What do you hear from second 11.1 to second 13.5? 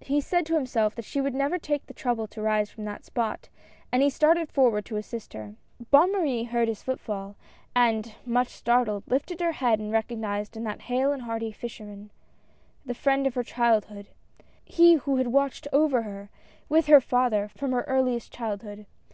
and hearty fisherman, the friend of her